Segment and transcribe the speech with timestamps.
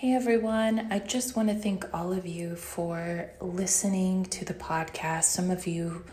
[0.00, 5.24] Hey everyone, I just want to thank all of you for listening to the podcast.
[5.24, 6.06] Some of you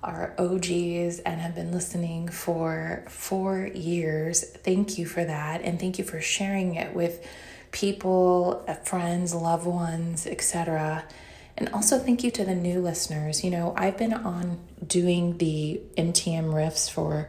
[0.00, 4.44] are OGs and have been listening for four years.
[4.44, 7.26] Thank you for that, and thank you for sharing it with
[7.72, 11.04] people, uh, friends, loved ones, etc.
[11.58, 13.42] And also, thank you to the new listeners.
[13.42, 17.28] You know, I've been on doing the MTM riffs for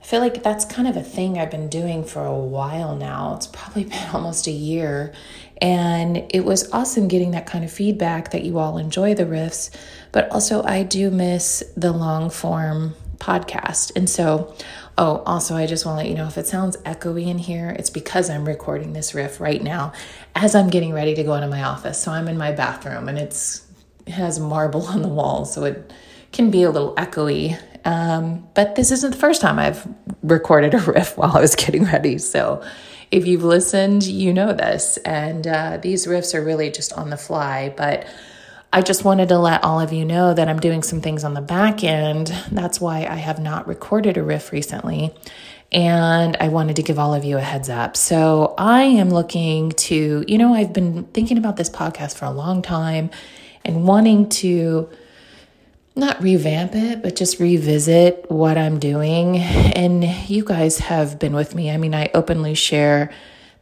[0.00, 3.34] I feel like that's kind of a thing I've been doing for a while now.
[3.36, 5.12] It's probably been almost a year.
[5.60, 9.70] And it was awesome getting that kind of feedback that you all enjoy the riffs.
[10.10, 13.92] But also, I do miss the long form podcast.
[13.94, 14.54] And so,
[14.96, 17.70] oh, also, I just want to let you know if it sounds echoey in here,
[17.78, 19.92] it's because I'm recording this riff right now
[20.34, 22.00] as I'm getting ready to go into my office.
[22.00, 23.66] So I'm in my bathroom and it's
[24.06, 25.44] it has marble on the wall.
[25.44, 25.92] So it
[26.32, 29.86] can be a little echoey um, but this isn't the first time I've
[30.22, 32.18] recorded a riff while I was getting ready.
[32.18, 32.62] So
[33.10, 34.96] if you've listened, you know this.
[34.98, 37.74] And uh, these riffs are really just on the fly.
[37.76, 38.06] But
[38.72, 41.34] I just wanted to let all of you know that I'm doing some things on
[41.34, 42.28] the back end.
[42.52, 45.12] That's why I have not recorded a riff recently.
[45.72, 47.96] And I wanted to give all of you a heads up.
[47.96, 52.30] So I am looking to, you know, I've been thinking about this podcast for a
[52.30, 53.10] long time
[53.64, 54.88] and wanting to
[55.96, 59.38] not revamp it, but just revisit what I'm doing.
[59.38, 61.70] And you guys have been with me.
[61.70, 63.12] I mean, I openly share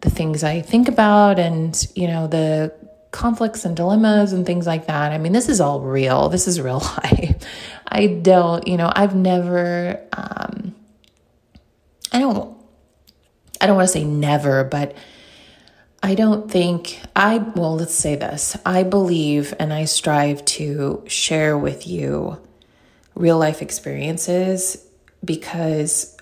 [0.01, 2.73] the things I think about and, you know, the
[3.11, 5.13] conflicts and dilemmas and things like that.
[5.13, 6.29] I mean, this is all real.
[6.29, 7.37] This is real life.
[7.87, 10.75] I don't, you know, I've never, um,
[12.13, 12.57] I don't,
[13.61, 14.95] I don't want to say never, but
[16.03, 18.57] I don't think I, well, let's say this.
[18.65, 22.41] I believe and I strive to share with you
[23.15, 24.87] real life experiences
[25.25, 26.17] because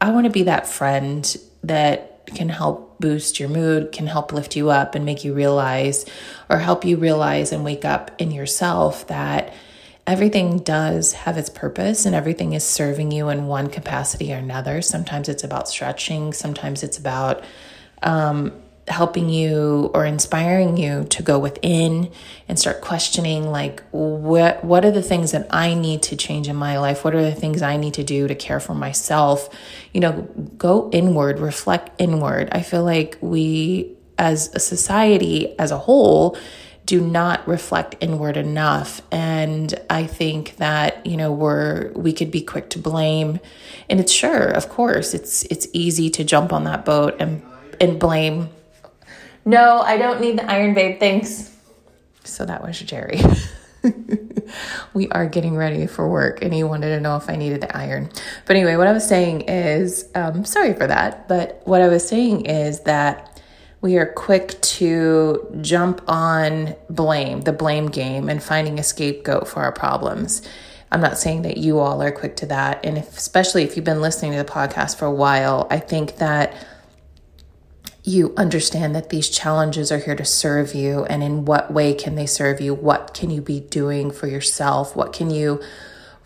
[0.00, 4.56] I want to be that friend that can help boost your mood, can help lift
[4.56, 6.06] you up and make you realize
[6.48, 9.52] or help you realize and wake up in yourself that
[10.06, 14.80] everything does have its purpose and everything is serving you in one capacity or another.
[14.80, 17.44] Sometimes it's about stretching, sometimes it's about,
[18.02, 18.52] um,
[18.90, 22.10] helping you or inspiring you to go within
[22.48, 26.56] and start questioning like what what are the things that I need to change in
[26.56, 27.04] my life?
[27.04, 29.48] What are the things I need to do to care for myself?
[29.92, 30.12] You know,
[30.58, 32.48] go inward, reflect inward.
[32.52, 36.36] I feel like we as a society as a whole
[36.84, 42.42] do not reflect inward enough and i think that you know we're we could be
[42.42, 43.40] quick to blame
[43.88, 47.42] and it's sure of course it's it's easy to jump on that boat and
[47.80, 48.48] and blame
[49.50, 51.00] no, I don't need the iron, babe.
[51.00, 51.54] Thanks.
[52.22, 53.20] So that was Jerry.
[54.94, 57.76] we are getting ready for work, and he wanted to know if I needed the
[57.76, 58.10] iron.
[58.46, 62.06] But anyway, what I was saying is, um, sorry for that, but what I was
[62.06, 63.42] saying is that
[63.80, 69.62] we are quick to jump on blame, the blame game, and finding a scapegoat for
[69.62, 70.42] our problems.
[70.92, 72.84] I'm not saying that you all are quick to that.
[72.84, 76.16] And if, especially if you've been listening to the podcast for a while, I think
[76.16, 76.54] that
[78.02, 82.14] you understand that these challenges are here to serve you and in what way can
[82.14, 82.74] they serve you?
[82.74, 84.96] What can you be doing for yourself?
[84.96, 85.62] What can you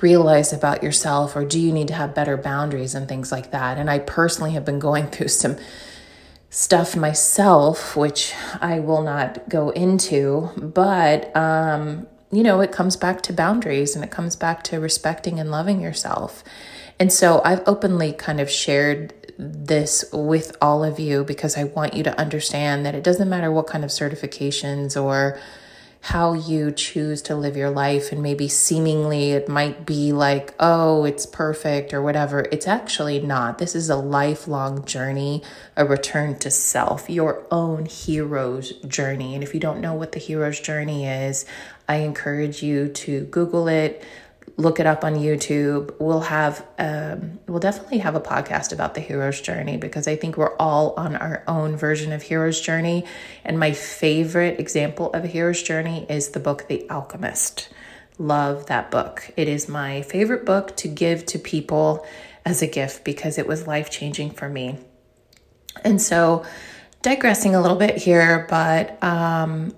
[0.00, 1.34] realize about yourself?
[1.34, 3.78] Or do you need to have better boundaries and things like that?
[3.78, 5.56] And i personally have been going through some
[6.50, 13.22] stuff myself which i will not go into but um you know it comes back
[13.22, 16.44] to boundaries and it comes back to respecting and loving yourself.
[17.00, 21.94] And so i've openly kind of shared this with all of you because I want
[21.94, 25.38] you to understand that it doesn't matter what kind of certifications or
[26.04, 31.04] how you choose to live your life, and maybe seemingly it might be like, oh,
[31.04, 32.44] it's perfect or whatever.
[32.52, 33.56] It's actually not.
[33.56, 35.42] This is a lifelong journey,
[35.78, 39.34] a return to self, your own hero's journey.
[39.34, 41.46] And if you don't know what the hero's journey is,
[41.88, 44.04] I encourage you to Google it
[44.56, 45.94] look it up on YouTube.
[45.98, 50.36] We'll have, um, we'll definitely have a podcast about the hero's journey because I think
[50.36, 53.04] we're all on our own version of hero's journey.
[53.44, 57.68] And my favorite example of a hero's journey is the book The Alchemist.
[58.16, 59.30] Love that book.
[59.36, 62.06] It is my favorite book to give to people
[62.44, 64.78] as a gift because it was life changing for me.
[65.82, 66.44] And so,
[67.02, 69.74] digressing a little bit here, but um,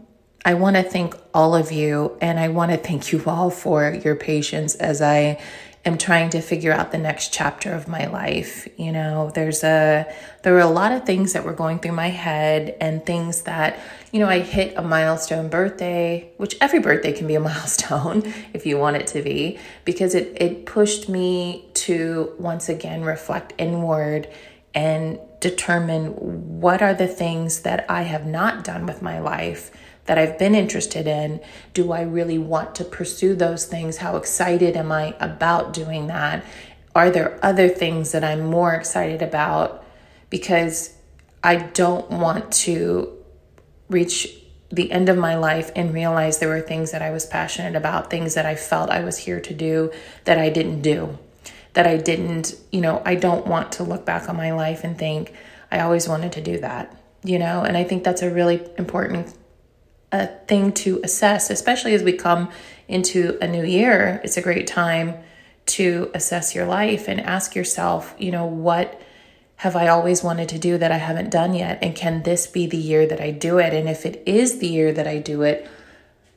[0.46, 3.92] I want to thank all of you and I want to thank you all for
[3.92, 5.42] your patience as I
[5.84, 8.68] am trying to figure out the next chapter of my life.
[8.76, 10.06] You know, there's a
[10.44, 13.80] there were a lot of things that were going through my head and things that,
[14.12, 18.64] you know, I hit a milestone birthday, which every birthday can be a milestone if
[18.66, 24.28] you want it to be, because it it pushed me to once again reflect inward
[24.76, 29.70] and determine what are the things that I have not done with my life
[30.06, 31.40] that I've been interested in.
[31.72, 33.98] Do I really want to pursue those things?
[33.98, 36.44] How excited am I about doing that?
[36.96, 39.84] Are there other things that I'm more excited about?
[40.30, 40.96] Because
[41.44, 43.16] I don't want to
[43.88, 44.28] reach
[44.70, 48.10] the end of my life and realize there were things that I was passionate about,
[48.10, 49.92] things that I felt I was here to do
[50.24, 51.18] that I didn't do.
[51.76, 54.98] That I didn't, you know, I don't want to look back on my life and
[54.98, 55.32] think
[55.70, 59.34] I always wanted to do that, you know, and I think that's a really important
[60.10, 62.48] uh, thing to assess, especially as we come
[62.88, 64.22] into a new year.
[64.24, 65.16] It's a great time
[65.76, 68.98] to assess your life and ask yourself, you know, what
[69.56, 71.78] have I always wanted to do that I haven't done yet?
[71.82, 73.74] And can this be the year that I do it?
[73.74, 75.68] And if it is the year that I do it,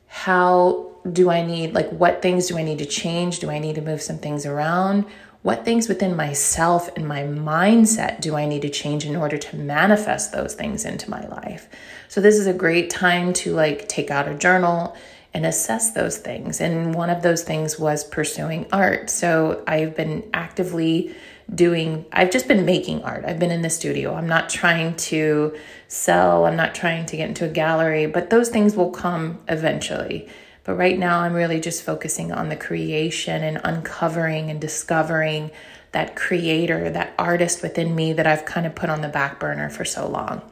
[0.06, 3.38] how do I need, like, what things do I need to change?
[3.38, 5.06] Do I need to move some things around?
[5.42, 9.56] What things within myself and my mindset do I need to change in order to
[9.56, 11.68] manifest those things into my life?
[12.08, 14.94] So, this is a great time to like take out a journal
[15.32, 16.60] and assess those things.
[16.60, 19.08] And one of those things was pursuing art.
[19.08, 21.14] So, I've been actively
[21.54, 23.24] doing I've just been making art.
[23.24, 24.14] I've been in the studio.
[24.14, 25.56] I'm not trying to
[25.88, 30.28] sell, I'm not trying to get into a gallery, but those things will come eventually.
[30.70, 35.50] But right now I'm really just focusing on the creation and uncovering and discovering
[35.90, 39.68] that creator, that artist within me that I've kind of put on the back burner
[39.68, 40.42] for so long.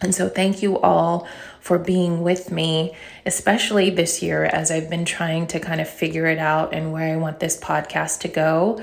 [0.00, 1.28] And so, thank you all
[1.60, 2.96] for being with me,
[3.26, 7.12] especially this year as I've been trying to kind of figure it out and where
[7.12, 8.82] I want this podcast to go.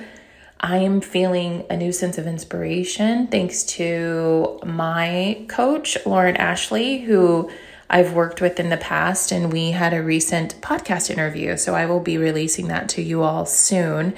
[0.59, 7.49] I am feeling a new sense of inspiration thanks to my coach, Lauren Ashley, who
[7.93, 11.57] I've worked with in the past, and we had a recent podcast interview.
[11.57, 14.15] So I will be releasing that to you all soon.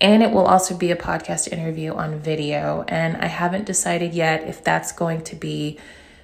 [0.00, 2.84] And it will also be a podcast interview on video.
[2.86, 5.76] And I haven't decided yet if that's going to be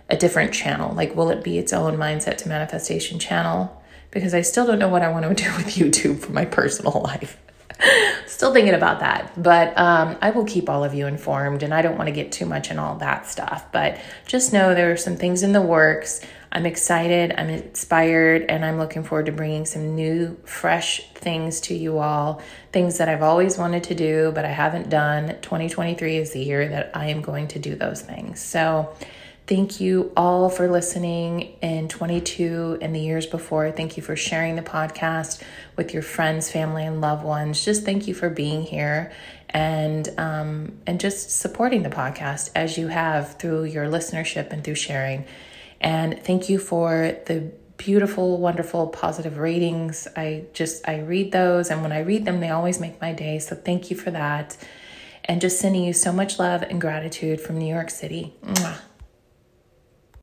[0.08, 0.94] a different channel.
[0.94, 3.82] Like, will it be its own mindset to manifestation channel?
[4.12, 7.00] Because I still don't know what I want to do with YouTube for my personal
[7.02, 7.36] life.
[8.26, 11.82] Still thinking about that, but um, I will keep all of you informed, and I
[11.82, 13.70] don't want to get too much in all that stuff.
[13.72, 16.20] But just know there are some things in the works.
[16.50, 21.74] I'm excited, I'm inspired, and I'm looking forward to bringing some new, fresh things to
[21.74, 22.42] you all.
[22.72, 25.28] Things that I've always wanted to do, but I haven't done.
[25.40, 28.40] 2023 is the year that I am going to do those things.
[28.40, 28.94] So,
[29.46, 33.72] Thank you all for listening in 22 and the years before.
[33.72, 35.42] Thank you for sharing the podcast
[35.76, 37.64] with your friends, family, and loved ones.
[37.64, 39.12] Just thank you for being here
[39.50, 44.76] and um, and just supporting the podcast as you have through your listenership and through
[44.76, 45.24] sharing.
[45.80, 50.06] And thank you for the beautiful, wonderful, positive ratings.
[50.16, 53.40] I just I read those, and when I read them, they always make my day.
[53.40, 54.56] So thank you for that.
[55.24, 58.34] And just sending you so much love and gratitude from New York City.
[58.44, 58.78] Mwah.